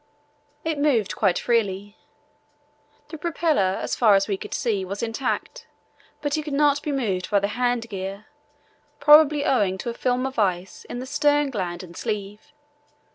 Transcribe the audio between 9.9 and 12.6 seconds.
a film of ice in the stern gland and sleeve.